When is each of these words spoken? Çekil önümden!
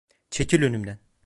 Çekil 0.31 0.61
önümden! 0.61 0.99